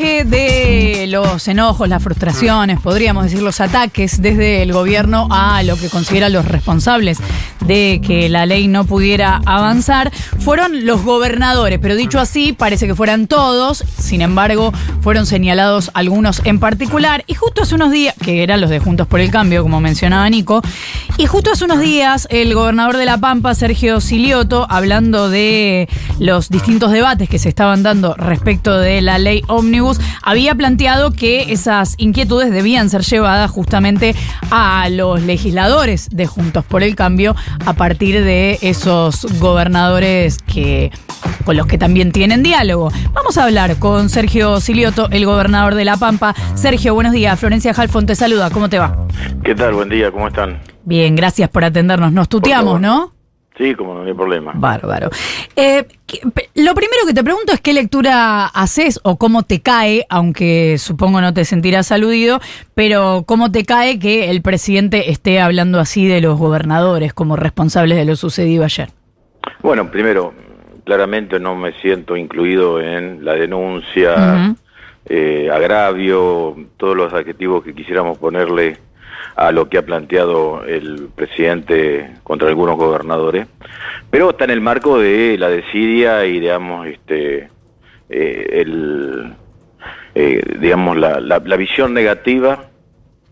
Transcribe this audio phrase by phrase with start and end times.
[0.00, 0.69] marge de
[1.06, 6.28] los enojos, las frustraciones, podríamos decir los ataques desde el gobierno a lo que considera
[6.28, 7.18] los responsables
[7.66, 12.94] de que la ley no pudiera avanzar, fueron los gobernadores, pero dicho así, parece que
[12.94, 18.42] fueran todos, sin embargo, fueron señalados algunos en particular, y justo hace unos días, que
[18.42, 20.62] eran los de Juntos por el Cambio, como mencionaba Nico,
[21.16, 25.88] y justo hace unos días el gobernador de La Pampa, Sergio Silioto, hablando de
[26.18, 31.52] los distintos debates que se estaban dando respecto de la ley Omnibus, había planteado que
[31.52, 34.16] esas inquietudes debían ser llevadas justamente
[34.50, 40.90] a los legisladores de Juntos por el Cambio a partir de esos gobernadores que
[41.44, 42.90] con los que también tienen diálogo.
[43.12, 46.34] Vamos a hablar con Sergio Silioto, el gobernador de La Pampa.
[46.54, 47.38] Sergio, buenos días.
[47.38, 48.50] Florencia Jalfón te saluda.
[48.50, 49.06] ¿Cómo te va?
[49.44, 49.74] ¿Qué tal?
[49.74, 50.58] Buen día, ¿cómo están?
[50.84, 52.12] Bien, gracias por atendernos.
[52.12, 53.12] Nos tuteamos, ¿no?
[53.60, 54.52] Sí, como no hay problema.
[54.54, 55.10] Bárbaro.
[55.54, 55.86] Eh,
[56.54, 61.20] lo primero que te pregunto es qué lectura haces o cómo te cae, aunque supongo
[61.20, 62.38] no te sentirás aludido,
[62.76, 67.98] pero cómo te cae que el presidente esté hablando así de los gobernadores como responsables
[67.98, 68.90] de lo sucedido ayer.
[69.60, 70.32] Bueno, primero,
[70.84, 74.54] claramente no me siento incluido en la denuncia,
[75.06, 78.78] eh, agravio, todos los adjetivos que quisiéramos ponerle
[79.36, 83.46] a lo que ha planteado el presidente contra algunos gobernadores,
[84.10, 87.48] pero está en el marco de la desidia y digamos este
[88.08, 89.32] eh, el
[90.14, 92.68] eh, digamos la, la, visión negativa,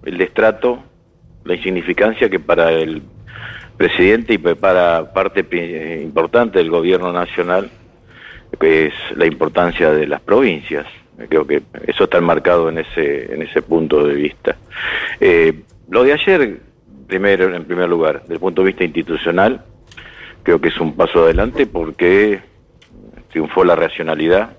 [0.04, 0.82] el destrato,
[1.44, 3.02] la insignificancia que para el
[3.76, 5.40] presidente y para parte
[6.02, 7.70] importante del gobierno nacional
[8.60, 10.86] es la importancia de las provincias.
[11.28, 14.56] Creo que eso está enmarcado en ese en ese punto de vista.
[15.18, 16.60] Eh, lo de ayer,
[17.06, 19.64] primero, en primer lugar, desde el punto de vista institucional,
[20.42, 22.40] creo que es un paso adelante porque
[23.30, 24.56] triunfó la racionalidad,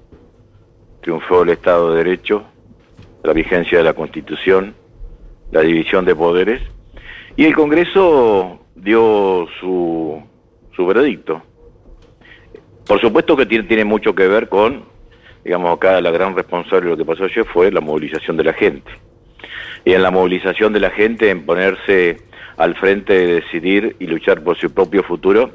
[1.01, 2.43] triunfó el Estado de Derecho,
[3.23, 4.75] la vigencia de la Constitución,
[5.51, 6.61] la división de poderes,
[7.35, 10.22] y el Congreso dio su,
[10.75, 11.41] su veredicto.
[12.85, 14.84] Por supuesto que tiene, tiene mucho que ver con,
[15.44, 18.53] digamos, acá la gran responsable de lo que pasó ayer fue la movilización de la
[18.53, 18.91] gente.
[19.85, 22.17] Y en la movilización de la gente, en ponerse
[22.57, 25.51] al frente de decidir y luchar por su propio futuro,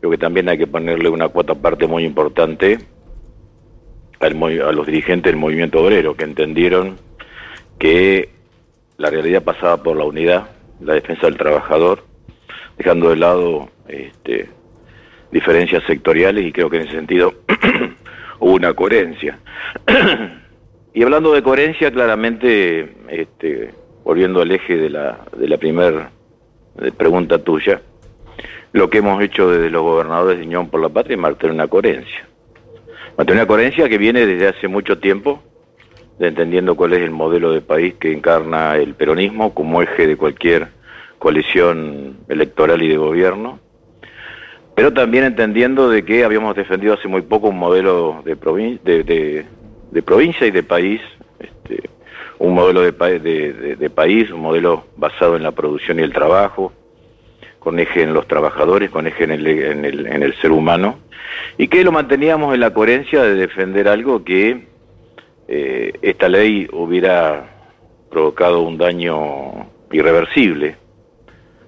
[0.00, 2.78] creo que también hay que ponerle una cuota parte muy importante
[4.20, 6.96] al, a los dirigentes del movimiento obrero, que entendieron
[7.78, 8.30] que
[8.96, 12.04] la realidad pasaba por la unidad, la defensa del trabajador,
[12.78, 14.48] dejando de lado este,
[15.30, 17.34] diferencias sectoriales y creo que en ese sentido
[18.42, 19.38] hubo una coherencia.
[20.94, 23.70] Y hablando de coherencia, claramente, este,
[24.04, 26.10] volviendo al eje de la, de la primera
[26.98, 27.80] pregunta tuya,
[28.72, 31.66] lo que hemos hecho desde los gobernadores de Unión por la Patria es mantener una
[31.66, 32.28] coherencia.
[33.16, 35.42] Mantener una coherencia que viene desde hace mucho tiempo,
[36.18, 40.18] de entendiendo cuál es el modelo de país que encarna el peronismo como eje de
[40.18, 40.68] cualquier
[41.18, 43.60] coalición electoral y de gobierno,
[44.82, 48.34] pero también entendiendo de que habíamos defendido hace muy poco un modelo de,
[48.82, 49.44] de,
[49.92, 51.00] de, provincia y de país,
[51.38, 51.88] este,
[52.40, 56.72] un modelo de, de, país, un modelo basado en la producción y el trabajo,
[57.60, 60.98] con eje en los trabajadores, con eje en el, en el, en el ser humano,
[61.58, 64.66] y que lo manteníamos en la coherencia de defender algo que
[65.46, 67.68] eh, esta ley hubiera
[68.10, 70.74] provocado un daño irreversible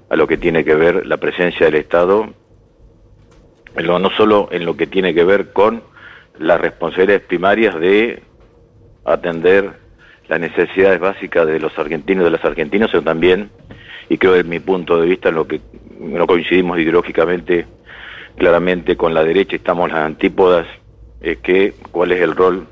[0.08, 2.34] a lo que tiene que ver la presencia del Estado,
[3.82, 5.82] no solo en lo que tiene que ver con
[6.38, 8.22] las responsabilidades primarias de
[9.04, 9.72] atender
[10.28, 13.50] las necesidades básicas de los argentinos y de las argentinas, sino también,
[14.08, 15.60] y creo desde mi punto de vista en lo que
[15.98, 17.66] no coincidimos ideológicamente
[18.36, 20.66] claramente con la derecha, estamos las antípodas,
[21.20, 22.66] es que cuál es el rol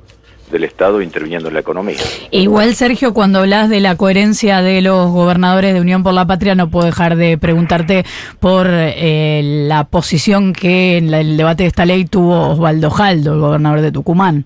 [0.53, 1.97] del Estado interviniendo en la economía.
[2.31, 6.55] Igual, Sergio, cuando hablas de la coherencia de los gobernadores de Unión por la Patria,
[6.55, 8.05] no puedo dejar de preguntarte
[8.39, 13.41] por eh, la posición que en el debate de esta ley tuvo Osvaldo Jaldo, el
[13.41, 14.45] gobernador de Tucumán.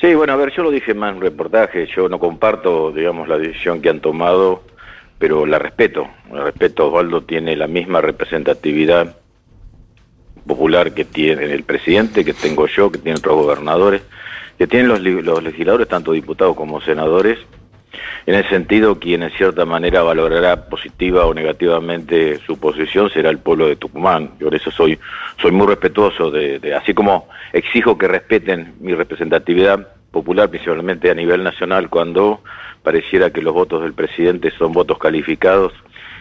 [0.00, 3.28] Sí, bueno, a ver, yo lo dije más en un reportaje, yo no comparto, digamos,
[3.28, 4.62] la decisión que han tomado,
[5.18, 9.16] pero la respeto, la respeto, Osvaldo tiene la misma representatividad
[10.46, 14.02] popular que tiene el presidente, que tengo yo, que tienen otros gobernadores
[14.58, 17.38] que tienen los, los legisladores, tanto diputados como senadores.
[18.26, 23.38] En ese sentido, quien en cierta manera valorará positiva o negativamente su posición será el
[23.38, 24.32] pueblo de Tucumán.
[24.40, 24.98] Por eso soy,
[25.40, 31.44] soy muy respetuoso de, así como exijo que respeten mi representatividad popular, principalmente a nivel
[31.44, 32.40] nacional, cuando
[32.82, 35.72] pareciera que los votos del presidente son votos calificados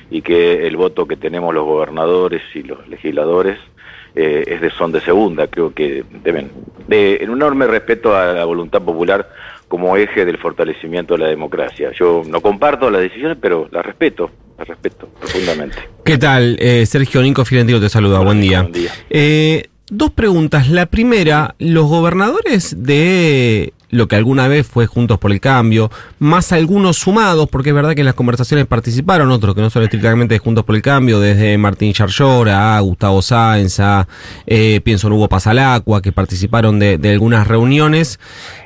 [0.10, 3.58] y que el voto que tenemos los gobernadores y los legisladores
[4.16, 6.50] eh, es de, son de segunda, creo que deben,
[6.88, 9.30] de, en un enorme respeto a la voluntad popular,
[9.68, 11.92] como eje del fortalecimiento de la democracia.
[11.92, 15.78] Yo no comparto las decisiones, pero las respeto, las respeto profundamente.
[16.04, 16.56] ¿Qué tal?
[16.60, 18.62] Eh, Sergio Nico Fiorentino te saluda, buen día.
[18.62, 18.92] Buen día.
[19.10, 20.70] Eh, dos preguntas.
[20.70, 26.52] La primera, los gobernadores de lo que alguna vez fue Juntos por el Cambio, más
[26.52, 30.36] algunos sumados, porque es verdad que en las conversaciones participaron otros que no son estrictamente
[30.36, 34.08] de Juntos por el Cambio, desde Martín Charllora a Gustavo Sáenz, a
[34.46, 38.20] eh, pienso en Hugo Pasalacua, que participaron de, algunas reuniones,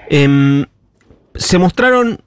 [0.10, 0.66] em,
[1.36, 2.20] se mostraron,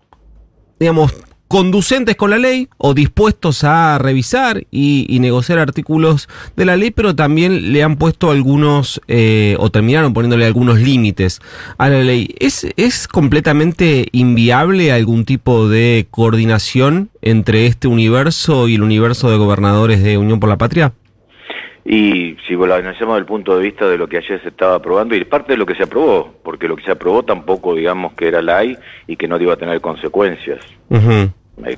[0.78, 1.12] digamos,
[1.52, 6.26] conducentes con la ley o dispuestos a revisar y, negociar artículos
[6.56, 11.40] de la ley, pero también le han puesto algunos eh, o terminaron poniéndole algunos límites
[11.76, 12.34] a la ley.
[12.38, 19.36] ¿Es, ¿Es completamente inviable algún tipo de coordinación entre este universo y el universo de
[19.36, 20.94] gobernadores de Unión por la Patria?
[21.84, 24.76] Y si lo analizamos desde el punto de vista de lo que ayer se estaba
[24.76, 28.14] aprobando, y parte de lo que se aprobó, porque lo que se aprobó tampoco, digamos,
[28.14, 30.64] que era la ley y que no iba a tener consecuencias.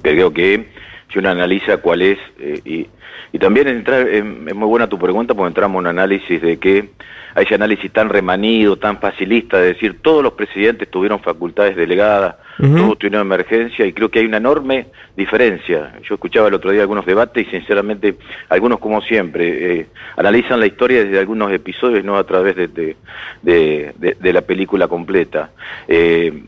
[0.02, 0.66] Creo que
[1.12, 2.86] si uno analiza cuál es, eh, y,
[3.32, 6.90] y, también entrar, es muy buena tu pregunta porque entramos en un análisis de que
[7.36, 12.36] hay ese análisis tan remanido, tan facilista, de decir todos los presidentes tuvieron facultades delegadas,
[12.56, 14.86] todos tuvieron emergencia, y creo que hay una enorme
[15.16, 15.94] diferencia.
[16.08, 18.14] Yo escuchaba el otro día algunos debates y sinceramente
[18.48, 19.86] algunos como siempre eh,
[20.16, 22.68] analizan la historia desde algunos episodios, no a través de,
[23.42, 25.50] de, de, la película completa.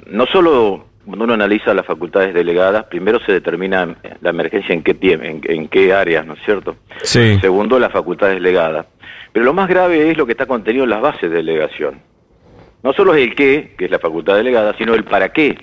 [0.06, 4.96] no solo cuando uno analiza las facultades delegadas, primero se determina la emergencia en qué,
[5.00, 6.76] en, en qué áreas, ¿no es cierto?
[7.02, 7.38] Sí.
[7.40, 8.86] Segundo, las facultades delegadas.
[9.32, 12.00] Pero lo más grave es lo que está contenido en las bases de delegación.
[12.82, 15.56] No solo es el qué, que es la facultad delegada, sino el para qué.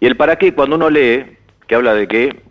[0.00, 1.24] Y el para qué, cuando uno lee,
[1.68, 2.42] que habla de que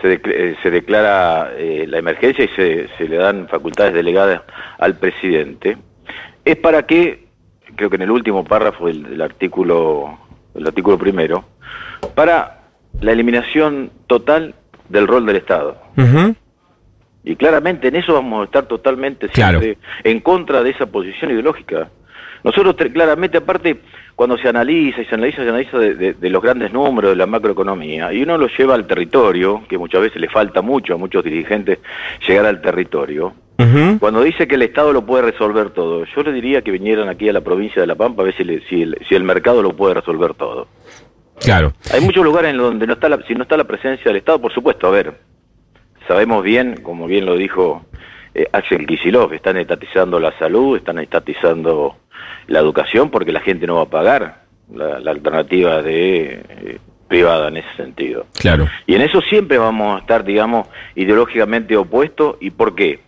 [0.00, 4.42] se, eh, se declara eh, la emergencia y se, se le dan facultades delegadas
[4.78, 5.76] al presidente,
[6.42, 7.26] es para que,
[7.76, 10.18] creo que en el último párrafo del artículo
[10.60, 11.44] el artículo primero,
[12.14, 12.60] para
[13.00, 14.54] la eliminación total
[14.88, 15.76] del rol del Estado.
[17.22, 19.28] Y claramente en eso vamos a estar totalmente
[20.04, 21.90] en contra de esa posición ideológica.
[22.42, 23.80] Nosotros claramente, aparte,
[24.16, 28.12] cuando se analiza y se analiza, se analiza de, los grandes números de la macroeconomía,
[28.12, 31.78] y uno lo lleva al territorio, que muchas veces le falta mucho a muchos dirigentes
[32.26, 33.34] llegar al territorio,
[33.98, 37.28] cuando dice que el Estado lo puede resolver todo, yo le diría que vinieran aquí
[37.28, 39.74] a la provincia de La Pampa a ver si, si, el, si el mercado lo
[39.74, 40.68] puede resolver todo.
[41.40, 41.72] Claro.
[41.92, 44.40] Hay muchos lugares en donde no está la, si no está la presencia del Estado,
[44.40, 45.14] por supuesto, a ver,
[46.06, 47.86] sabemos bien, como bien lo dijo
[48.34, 51.96] eh, Axel Kicillof, están estatizando la salud, están estatizando
[52.46, 54.42] la educación porque la gente no va a pagar
[54.72, 56.78] la, alternativa de eh,
[57.08, 58.26] privada en ese sentido.
[58.38, 58.68] Claro.
[58.86, 62.36] Y en eso siempre vamos a estar, digamos, ideológicamente opuestos.
[62.40, 63.00] ¿Y por qué?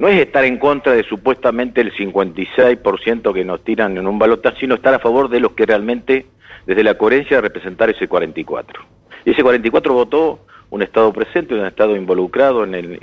[0.00, 4.60] No es estar en contra de supuestamente el 56% que nos tiran en un balotaje,
[4.60, 6.24] sino estar a favor de los que realmente,
[6.66, 8.82] desde la coherencia, representar ese 44.
[9.26, 12.98] Y ese 44 votó un Estado presente, un Estado involucrado en, el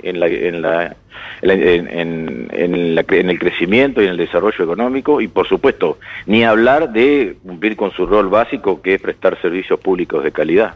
[3.38, 8.06] crecimiento y en el desarrollo económico y, por supuesto, ni hablar de cumplir con su
[8.06, 10.74] rol básico, que es prestar servicios públicos de calidad.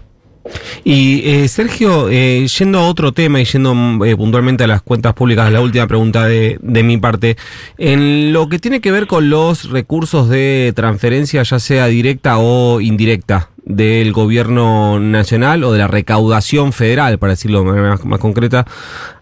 [0.85, 5.15] Y eh, Sergio, eh, yendo a otro tema y yendo eh, puntualmente a las cuentas
[5.15, 7.37] públicas, la última pregunta de, de, mi parte,
[7.79, 12.81] en lo que tiene que ver con los recursos de transferencia, ya sea directa o
[12.81, 18.67] indirecta, del gobierno nacional o de la recaudación federal, para decirlo de manera más, concreta,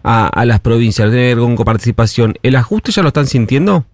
[0.03, 3.85] a, las provincias, de con coparticipación, ¿el ajuste ya lo están sintiendo?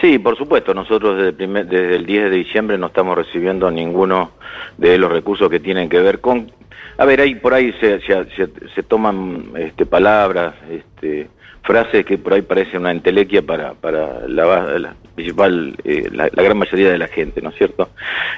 [0.00, 0.74] Sí, por supuesto.
[0.74, 4.32] Nosotros desde el, desde el 10 de diciembre no estamos recibiendo ninguno
[4.76, 6.50] de los recursos que tienen que ver con...
[6.98, 8.26] A ver, ahí por ahí se, se,
[8.74, 11.28] se toman este, palabras, este,
[11.68, 16.90] frases que por ahí parecen una entelequia para, para la, principal, eh, la, gran mayoría
[16.90, 17.90] de la gente, ¿no es cierto?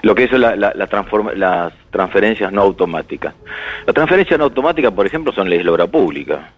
[0.03, 0.91] Lo que es la, las
[1.91, 3.35] transferencias no automáticas.
[3.87, 6.51] Las transferencias no automáticas, por ejemplo, son leyes de obra pública.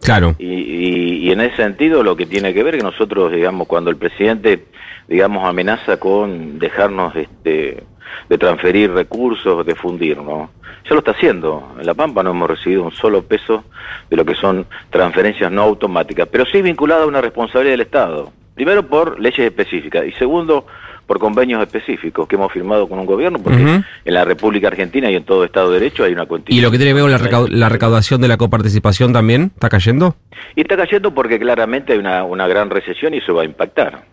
[0.00, 0.36] Claro.
[0.38, 3.96] Y, y, en ese sentido lo que tiene que ver que nosotros, digamos, cuando el
[3.96, 4.66] presidente,
[5.08, 7.82] digamos, amenaza con dejarnos este,
[8.28, 10.50] de transferir recursos, de fundir, ¿no?
[10.84, 11.74] Ya lo está haciendo.
[11.78, 13.64] En La Pampa no hemos recibido un solo peso
[14.08, 18.32] de lo que son transferencias no automáticas, pero sí vinculada a una responsabilidad del Estado.
[18.54, 20.66] Primero por leyes específicas y segundo
[21.08, 25.16] por convenios específicos que hemos firmado con un gobierno, porque en la República Argentina y
[25.16, 26.54] en todo Estado de Derecho hay una cuantía.
[26.54, 30.16] ¿Y lo que tiene que ver con la, recaudación de la coparticipación también está cayendo?
[30.54, 34.04] Y está cayendo porque claramente hay una, una gran recesión y eso va a impactar.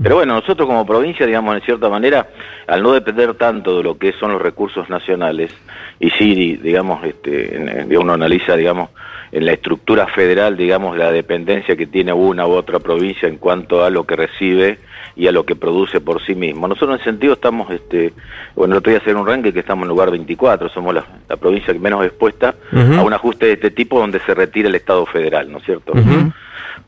[0.00, 2.28] Pero bueno, nosotros como provincia, digamos, en cierta manera,
[2.66, 5.50] al no depender tanto de lo que son los recursos nacionales,
[5.98, 8.90] y sí, digamos, este, uno analiza, digamos,
[9.32, 13.84] en la estructura federal, digamos, la dependencia que tiene una u otra provincia en cuanto
[13.84, 14.78] a lo que recibe
[15.16, 16.68] y a lo que produce por sí mismo.
[16.68, 18.12] Nosotros en ese sentido estamos, este,
[18.54, 21.04] bueno, el otro día hacer un ranking que estamos en lugar 24, somos la,
[21.36, 25.04] provincia que menos expuesta a un ajuste de este tipo donde se retira el Estado
[25.06, 25.92] federal, ¿no es cierto?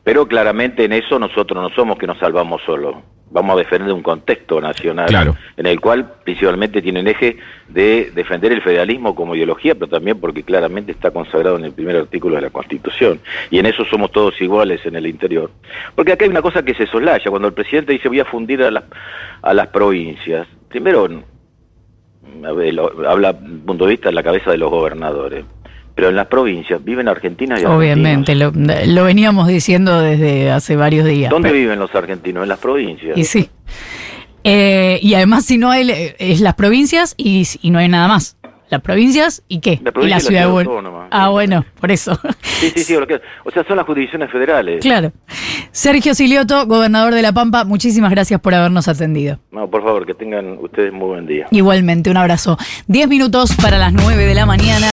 [0.05, 2.97] Pero claramente en eso nosotros no somos que nos salvamos solos
[3.31, 7.37] vamos a defender un contexto nacional en el cual principalmente tiene el eje
[7.69, 11.97] de defender el federalismo como ideología, pero también porque claramente está consagrado en el primer
[11.97, 13.21] artículo de la Constitución.
[13.51, 15.51] Y en eso somos todos iguales en el interior.
[15.95, 17.31] Porque acá hay una cosa que se soslaya.
[17.31, 18.85] Cuando el presidente dice voy a fundir a las,
[19.43, 21.09] a las provincias, primero
[23.07, 25.45] habla punto de vista en la cabeza de los gobernadores
[26.01, 31.05] pero en las provincias viven argentinas y Obviamente, lo, lo, veníamos diciendo desde hace varios
[31.05, 31.31] días.
[31.31, 32.43] ¿Dónde viven los argentinos?
[32.43, 33.19] En las provincias.
[33.19, 33.51] Y sí.
[34.43, 38.39] Eh, y además, si no hay, es las provincias y, y, no hay nada más.
[38.71, 39.79] Las provincias y qué?
[40.01, 40.69] y la ciudad de
[41.11, 42.19] Ah, bueno, por eso.
[42.41, 42.97] Sí, sí, sí.
[43.45, 44.81] O sea, son las jurisdicciones federales.
[44.81, 45.13] Claro.
[45.73, 49.39] Sergio Silioto, gobernador de La Pampa, muchísimas gracias por habernos atendido.
[49.51, 51.47] No, por favor, que tengan ustedes muy buen día.
[51.51, 52.57] Igualmente, un abrazo.
[52.87, 54.87] Diez minutos para las nueve de la mañana.